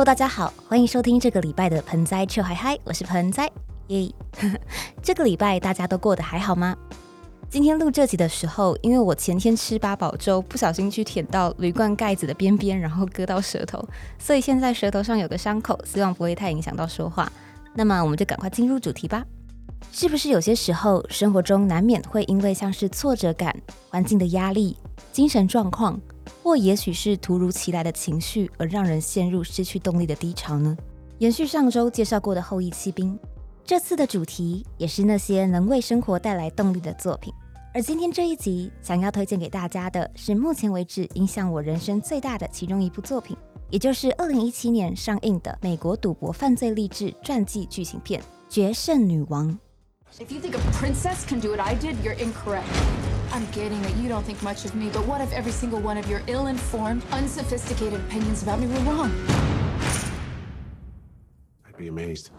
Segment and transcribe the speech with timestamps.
[0.00, 3.50] Hello，大家好，欢迎收听这个礼拜的盆栽臭嗨嗨，我是盆栽
[3.88, 4.10] 耶。
[5.02, 6.74] 这个礼拜大家都过得还好吗？
[7.50, 13.86] 今天录这集的时候，因为我前天吃八宝粥，不小心去舔到铝罐盖子的边边，然后割到舌头，
[14.18, 17.30] 所以现在舌头上有个伤口，希望不会太影响到说话。
[17.74, 19.22] 那么我们就赶快进入主题吧。
[19.92, 23.54] 是不是有些时候生活中难免会因为像是挫折感、
[23.90, 24.78] 环境的压力、
[25.12, 26.00] 精神状况，
[26.42, 30.76] 或也许是突如其来的情绪，而让人陷入失去动力的低潮呢？
[31.18, 33.18] 延续上周介绍过的后羿骑兵，
[33.64, 37.32] 这次的主题也是那些能为生活带来动力的作品。
[37.72, 43.36] 而今天这一集想要推荐给大家的是目前为止影响我人生最大的其中一部作品，
[43.68, 49.48] 也就是二零一七年上映的美国赌博犯罪励志传记剧情片《决胜女王》。
[50.18, 52.64] If you think a princess can do what I did, you're incorrect.
[53.32, 55.96] I'm getting that you don't think much of me, but what if every single one
[55.96, 59.10] of your ill informed, unsophisticated opinions about me were wrong?
[61.64, 62.30] I'd be amazed.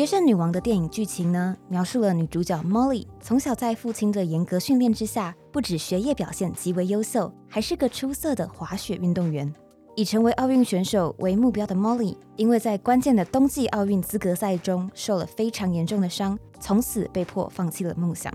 [0.00, 9.52] 决胜女王的电影剧情呢，描述了女主角 Molly 从小在父亲的严格训练之下，不止学业表现极为优秀，还是个出色的滑雪运动员。
[9.96, 18.32] 以成为奥运选手为目标的 Molly，因为在关键的冬季奥运资格赛中受了非常严重的伤，从此被迫放弃了梦想。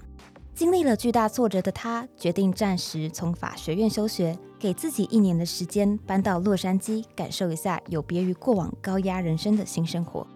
[0.53, 10.27] 经历了巨大挫折的她，决定暂时从法学院休学，给自己一年的时间，搬到洛杉矶，感受一下有别于过往高压人生的新生活。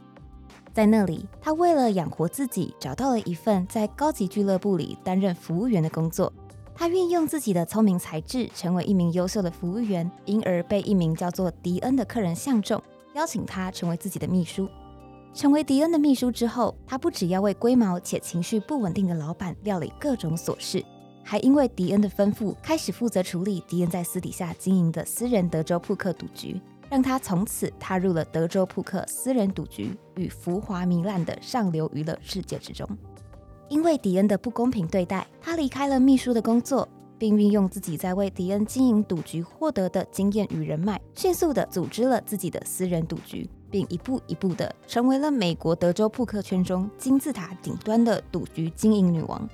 [0.73, 6.31] 在那里，他为了养活自己，找到了一份在高级俱乐部里担任服务员的工作。
[6.75, 12.81] 他运用自己的聪明才智，成为一名优秀的服务员，因而被一名叫做迪恩的客人相中，
[13.15, 14.69] 邀请他成为自己的秘书。
[15.33, 20.83] 成为迪恩的秘书之后，他不只要为龟毛且情绪不稳定的老板料理各种琐事，
[21.23, 26.59] 还因为迪恩的吩咐，开始负责处理迪恩在私底下经营的私人德州扑克赌局。
[26.89, 32.87] 让他从此踏入了德州扑克私人赌局与浮华糜烂的上流娱乐世界之中。
[33.67, 36.89] 因为迪恩的不公平对待，他离开了秘书的工作，
[37.19, 49.47] 并运用自己在为迪恩经营赌局获得的经验与人脉，迅速的组织了自己的私人赌局，并一步一步的成为了美国德州扑克圈中金字塔顶端的赌局经营女王。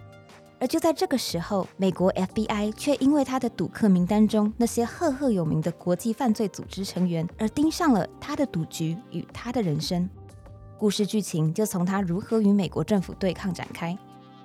[0.65, 10.09] 而就在这个时候，美国 FBI 却因为他的赌客名单中那些赫赫有名的国际犯罪组织成员而盯上了他的赌局与他的人生。
[10.79, 13.95] 故事剧情就从他如何与美国政府对抗展开，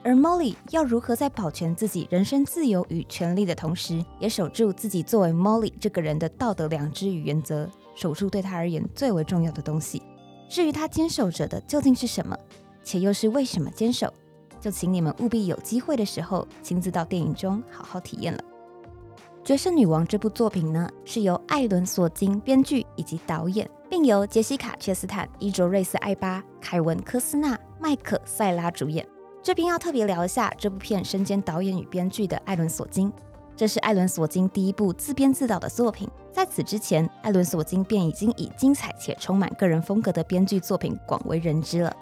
[0.04, 10.02] 而 Molly 要如何在保全自己人身自由与权利的同时，也守住自己作为 Molly 这个人的道德良知与原则，守住对他而言最为重要的东西。
[10.50, 12.38] 至于他坚守着的究竟是什么，
[12.84, 14.12] 且又是为什么坚守？
[14.60, 18.40] 就请你们务必有机会的时候，亲自到电影中好好体验了。
[19.42, 29.04] 《决胜女王》这部作品呢，是由艾伦·索金编剧以及导演，并由杰西卡·切斯坦、伊卓瑞斯·艾巴、凯文·科斯纳、麦克·塞拉主演。
[29.42, 33.10] 这边要特别聊一下这部片身兼导演与编剧的艾伦·索金，
[33.56, 36.06] 这是艾伦·索金第一部自编自导的作品。
[36.30, 41.96] 在此之前，艾伦·索金便已经以精彩且充满个人风格的编剧作品广为人知了。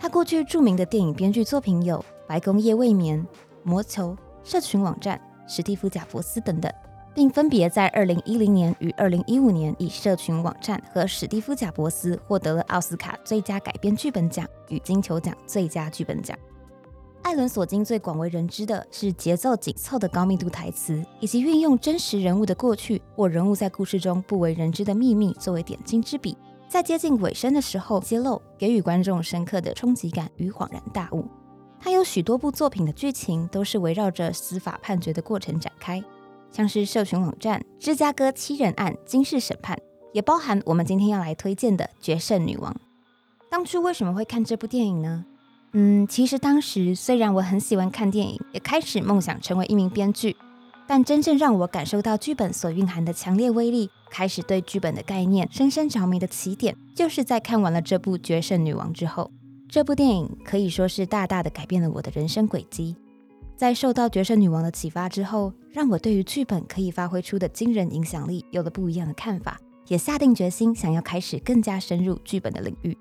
[0.00, 3.18] 他过去著名的电影编剧作品有《白宫夜未眠》
[3.62, 4.12] 《魔球》
[4.42, 5.20] 《社群网站》
[5.54, 6.72] 《史蒂夫·贾伯斯》等等，
[7.14, 16.34] 并分别在2010年与2015年以《社群网站》和《史蒂夫·贾伯斯》获得了奥斯卡最佳改编剧本奖与金球奖最佳剧本奖。
[17.20, 26.34] 艾伦·索金最广为人知的是节奏紧凑的高密度台词，以及运用真实人物的过去或人物在故事中不为人知的秘密作为点睛之笔。
[26.70, 31.26] 在接近尾声的时候揭露，给予观众深刻的冲击感与恍然大悟。
[31.80, 36.00] 他有许多部作品的剧情都是围绕着司法判决的过程展开，
[36.52, 39.76] 像是社群网站、芝加哥七人案、惊世审判，
[40.12, 42.72] 也包含我们今天要来推荐的《决胜女王》。
[43.50, 45.24] 当初为什么会看这部电影呢？
[45.72, 50.36] 嗯，其实当时虽然我很喜欢看电影，也开始梦想成为一名编剧。
[50.90, 59.30] 但真正让我感受到剧本所蕴含的强烈威力，开始对剧本的概念深深着迷的起点，就是在看完了这部《决胜女王》之后。
[59.68, 62.96] 这部电影可以说是大大的改变了我的人生轨迹。
[63.54, 72.98] 在受到《决胜女王》的启发之后，让我对于剧本可以发挥出的惊人影响力有了不一样的看法，也下定决心想要开始更加深入剧本的领域。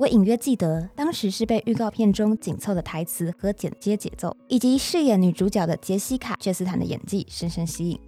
[0.00, 8.00] 我隐约记得，当时是被预告片中紧凑的台词和剪接节奏，以及饰演女主角的杰西卡·切斯坦的演技深深吸引。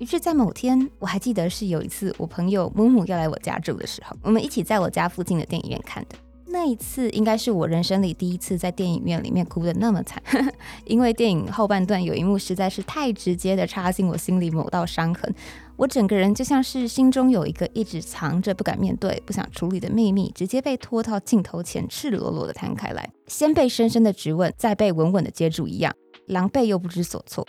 [0.00, 6.16] 于是，在某天，我还记得是有一次我朋友木木要来我家住的时候，我们一起在我家附近的电影院看的。
[6.52, 10.22] 那一次应该是我人生里第一次在电影院里面哭的那么惨，
[10.84, 15.34] 因为电影后半段有一幕实在是太直接的插进我心里某道伤痕，
[15.80, 25.90] 我整个人就像是心中有一个一直藏着不敢面对、不想处理的秘密，直接被拖到镜头前赤裸裸的摊开来，先被深深的质问，再被稳稳的接住一样，
[26.26, 27.48] 狼狈又不知所措。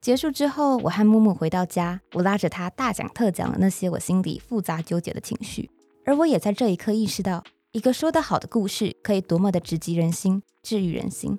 [0.00, 5.70] 结束之后，我和木木回到家，我拉着他大讲特讲了那些我心里复杂纠结的情绪，
[6.04, 7.44] 而我也在这一刻意识到。
[7.70, 11.32] 一个说得好的故事，可以多么的直击人心、治愈人心。《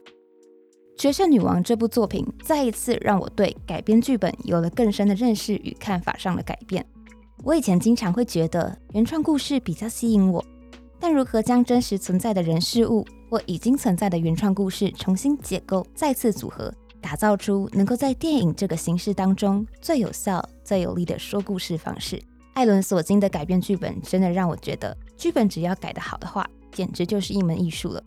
[1.00, 6.86] 绝世女王》这部作品再一次让我对改编剧本有了更深的认识与看法上的改变。
[7.42, 10.44] 我以前经常会觉得原创故事比较吸引我，
[11.00, 16.70] 但如何将真实存在的人事物或已经存在的原创故事重新解构、再次组合，
[17.00, 22.22] 打造出能够在电影这个形式当中最有效、最有力的说故事方式？
[22.56, 24.98] 艾伦·索金的改编剧本真的让我觉得。
[25.16, 28.04] 剧本只要改得好的话，简直就是一门艺术了。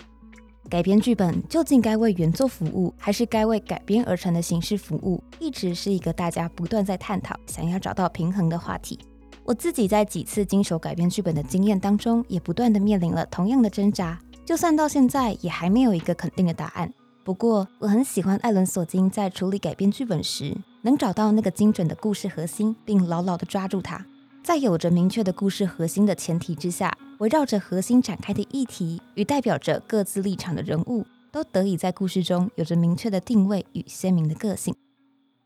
[0.72, 8.98] 改编剧本究竟该为原作服务，还是该为改编而成的形式服务，一直是一个大家不断在探讨、想要找到平衡的话题。
[9.44, 14.18] 我自己在几次经手改编剧本的经验当中，也不断的面临了同样的挣扎。
[14.46, 16.90] 就算到现在，也还没有一个肯定的答案。
[17.22, 24.06] 不过，我很喜欢艾伦·索金在处理改编剧本时，能找到那个精准的故事核心，并牢牢的抓住它。
[24.42, 34.74] 在有着明确的故事核心的前提之下，围绕着核心展开的议题与代表着各自立场的人物，都得以在故事中有着明确的定位与鲜明的个性。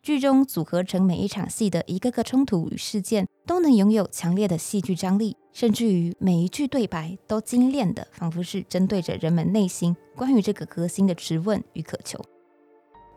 [0.03, 12.19] 剧中组合成每一场戏的一个个冲突与事件，都能拥有强烈的戏剧张力，甚至于每一句对白都精炼的，仿佛是针对着人们内心关于这个核心的质问与渴求。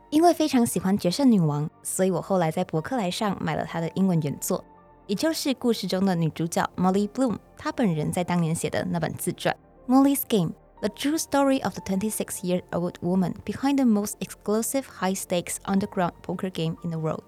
[0.09, 4.61] 因为非常喜欢《决胜女王》，所以我后来在博客来上买了她的英文原作。
[5.09, 9.57] 也就是故事中的女主角 Molly Bloom，她本人在当年写的那本自传
[9.91, 10.51] 《Molly's Game:
[10.81, 16.77] The True Story of the 26-Year-Old Woman Behind the Most Exclusive High-Stakes Underground Poker Game
[16.83, 17.23] in the World》。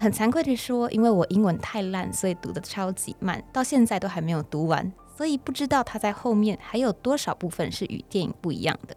[0.00, 8.96] 很惭愧的说，因为我英文太烂，所以读的超级慢，到现在都还没有读完，所以不知道它在后面还有多少部分是与电影不一样的。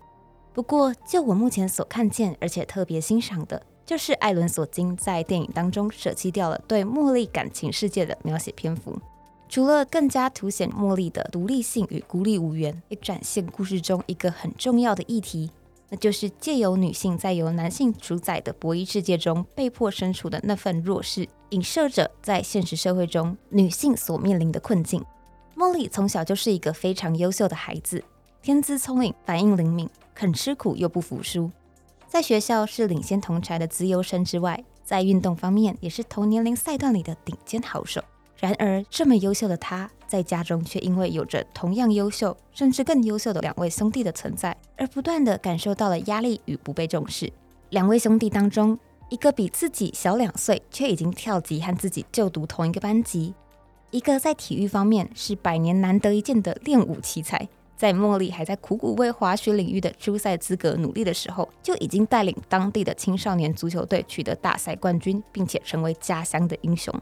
[0.56, 3.62] 不过，就我目前所看见，而且特别欣赏的。
[3.86, 8.98] 就是艾伦·索金在电影当中舍弃掉了对茉莉感情世界的描写篇幅，
[9.50, 15.52] 除了更加凸显茉莉的独立性与孤立无援，也展现故事中一个很重要的议题，
[15.90, 25.04] 那就是借由女性在由男性主宰的博弈世界中被迫身处的那份弱势，影射着在现实社会中女性所面临的困境。
[25.58, 28.02] 茉莉从小就是一个非常优秀的孩子，
[28.42, 31.52] 天资聪颖，反应灵敏，肯吃苦又不服输。
[32.14, 38.04] 在学校是领先同才的资优生之外，在运动方面也是同年龄赛段里的顶尖好手。
[38.38, 47.34] 然而，这么优秀的他，在家中却因为有着同样优秀甚至更优秀的两位兄弟的存在，而不断的感受到了压力与不被重视。
[47.72, 48.78] 两位兄弟当中，
[49.10, 53.34] 一个比自己小两岁，却已经跳级和自己就读同一个班级；
[53.90, 57.50] 一个在体育方面是百年难得一见的练武奇才。
[57.76, 66.94] 在茉莉还在苦苦为滑雪领域的初赛资格努力的时候，就已经带领当地的青少年足球队取得大赛冠军，并且成为家乡的英雄。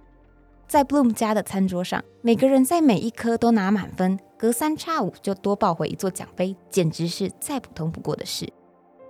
[0.67, 8.51] 在 Bloom 家的餐桌上，每个人在每一科都拿满分，隔三差五就多抱回一座奖杯，简直是再普通不过的事。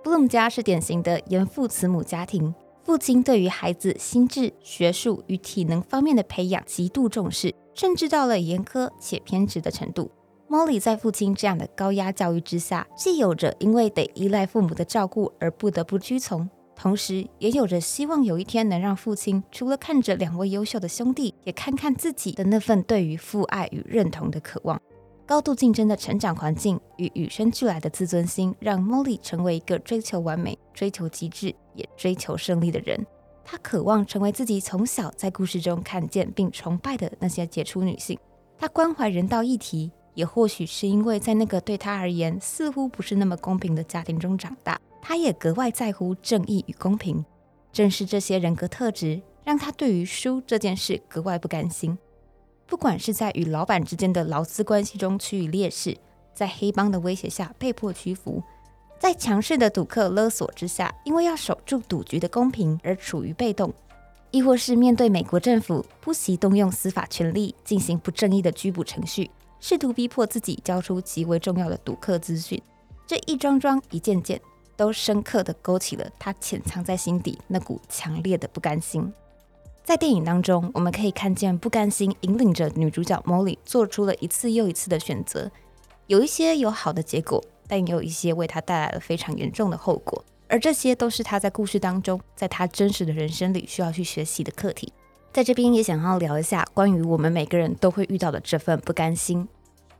[0.02, 2.52] Bloom 家是典型的严父慈母家庭，
[2.82, 10.10] 父亲对于孩子心智、学术与体能方面的培养极度重视，甚至到了严苛且偏执的程度。
[10.52, 24.78] Molly 在父亲这样的高压教育之下，既有着因为得依赖父母的照顾而不得不屈从，同时也有着希望有一天能让父亲除了看着两位优秀的兄弟，也看看自己的那份对于父爱与认同的渴望。
[25.24, 33.06] 高度竞争的成长环境与与生俱来的自尊心，让 Molly 成为一个追求完美、追求极致也追求胜利的人。
[33.42, 38.18] 她渴望成为自己从小在故事中看见并崇拜的那些杰出女性。
[38.58, 39.90] 她关怀人道议题。
[40.14, 47.24] 也或许是因为在那个对他而言似乎不是那么公平的家庭中长大，他也格外在乎正义与公平。
[47.72, 51.96] 正是这些人格特质，让他对于输这件事格外不甘心。
[52.66, 55.96] 不管是在与老板之间的劳资关系中处于劣势，
[56.34, 58.42] 在黑帮的威胁下被迫屈服，
[58.98, 63.72] 在强势的赌客勒索之下，因为要守住赌局的公平而处于被动，
[64.30, 69.30] 亦或是面对美国政府不惜动用司法权力进行不正义的拘捕程序。
[69.64, 72.60] 试图逼迫自己交出极为重要的赌客资讯，
[73.06, 74.40] 这一桩桩、一件件，
[74.76, 79.10] 都深刻的勾起了他潜藏在心底那股强烈的不甘心。
[79.84, 85.48] 在电影当中，我们可以看见不甘心引领着女主角 Molly 做出了一次又一次的选择，
[86.08, 90.24] 有一些有好的结果，但也有一些为他带来了非常严重的后果。
[90.48, 94.92] 而这些都是他在故事当中，在他真实的人生里需要去学习的课题。
[95.32, 99.48] 在这边也想要聊一下关于我们每个人都会遇到的这份不甘心。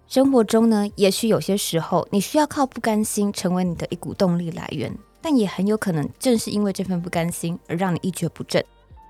[0.06, 8.62] 生活中呢，也许有些时候你需要靠不甘心成为你的一股动力来源，但也很有可能正是因为这份不甘心而让你一蹶不振。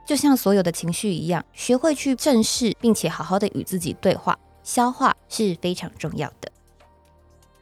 [0.06, 6.48] 就像所有的情绪一样，学会去正视，并且好好的与自己对话、消化是非常重要的。《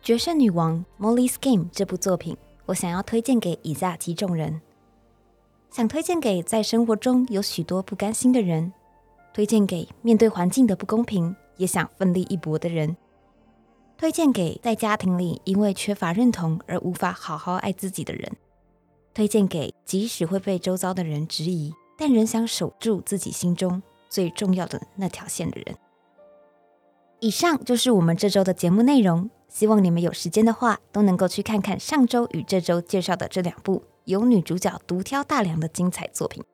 [0.03, 2.37] 决胜女王》Molly's Game 这部作品，
[2.67, 4.61] 我想要推荐给以下几种人：
[5.71, 8.73] 想推荐给在生活中有许多不甘心的人，
[9.33, 12.97] 推荐给面对环境的不公平也想奋力一搏的人。
[13.97, 18.33] 推荐给在家庭里因为缺乏认同而无法好好爱自己的人，
[19.15, 25.77] 推荐给即使会被周遭的人质疑，但仍想守住自己心中最重要的那条线的人。
[27.21, 36.45] 以上就是我们这周的节目内容，希望你们有时间的话都能够去看看上周与这周介绍的这两部由女主角独挑大梁的精彩作品。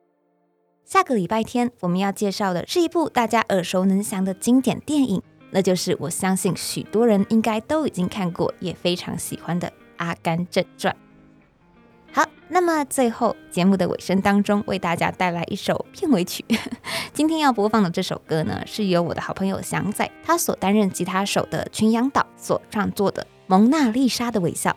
[0.85, 5.21] 下个礼拜天我们要介绍的是一部大家耳熟能详的经典电影。
[5.49, 10.93] 那就是我相信许多人应该都已经看过，也非常喜欢的《阿甘正传》。
[12.11, 16.43] 好，那么最后节目的尾声当中，为大家带来一首片尾曲。
[17.13, 24.71] 今天要播放的这首歌呢，是由我的好朋友祥仔他所担任吉他手的群羊岛所创作的《蒙娜丽莎的微笑》。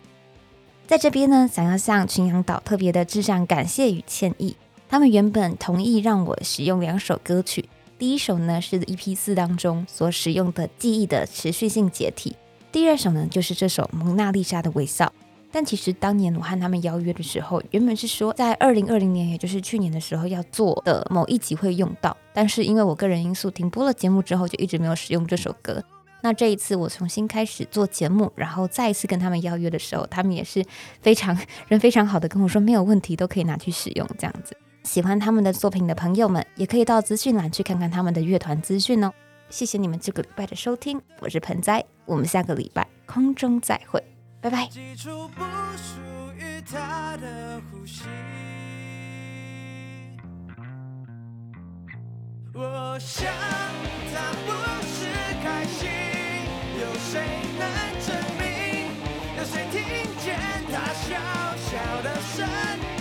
[0.91, 4.57] 在这边呢，想要向群羊岛特别的致上感谢与歉意。
[4.89, 7.69] 他们原本同意让我使用两首歌曲。
[7.97, 12.35] 第一首呢是 EP 四当中所使用的记忆的持续性解体，
[12.73, 15.13] 第二首呢就是这首蒙娜丽莎的微笑。
[15.53, 25.81] 但其实当年我和他们邀约的时候，原本是说在二零二零年，也就是去年的时候要做的某一集会用到，但是因为我个人因素停播了节目之后，就一直没有使用这首歌。
[26.23, 30.65] 那这一次我重新开始做节目，然后再一次跟他们邀约的时候，他们也是
[31.01, 34.57] 非常人非常好的跟我说没有问题，都可以拿去使用这样子。
[34.85, 39.13] 喜欢他们的作品的朋友们，也可以到资讯栏去看看他们的乐团资讯哦。
[39.51, 44.03] 谢谢你们这个礼拜的收听，我是盆栽，我们下个礼拜空中再会，
[44.41, 44.69] 拜拜。
[52.53, 53.33] 我想
[54.13, 54.51] 他不
[54.85, 55.07] 是
[55.41, 55.89] 开心，
[56.81, 57.13] 有谁
[57.59, 57.63] 能
[58.05, 58.91] 证明？
[59.39, 59.79] 有谁听
[60.19, 60.27] 见
[60.69, 61.09] 他小
[61.57, 61.71] 小
[62.03, 63.00] 的声？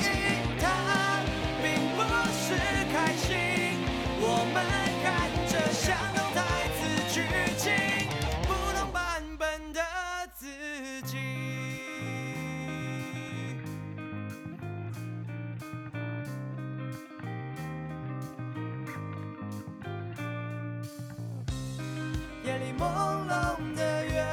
[22.49, 22.83] 夜里朦
[23.29, 24.25] 胧的月，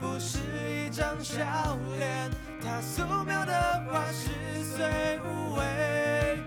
[0.00, 0.38] 不是
[0.70, 1.44] 一张笑
[1.98, 2.30] 脸，
[2.62, 6.38] 它素描的画是碎无味。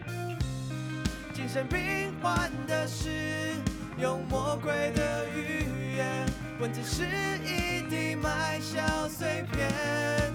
[1.35, 3.53] 精神病患的诗，
[3.99, 6.25] 用魔鬼的语言，
[6.59, 7.03] 文字是
[7.45, 10.26] 一地麦小碎片。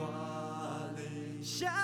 [0.00, 1.38] quale.
[1.40, 1.79] Já